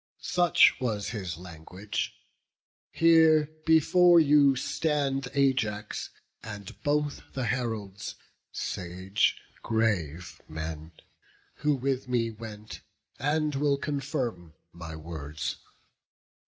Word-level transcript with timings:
Such 0.21 0.79
was 0.81 1.09
his 1.09 1.37
language; 1.37 2.15
here 2.89 3.51
before 3.67 4.19
you 4.19 4.55
stand 4.55 5.27
Ajax 5.35 6.09
and 6.41 6.81
both 6.81 7.21
the 7.33 7.45
heralds, 7.45 8.15
sage, 8.51 9.39
grave 9.61 10.41
men, 10.49 10.91
Who 11.57 11.75
with 11.75 12.07
me 12.07 12.31
went, 12.31 12.81
and 13.19 13.53
will 13.53 13.77
confirm 13.77 14.55
my 14.73 14.95
words. 14.95 15.57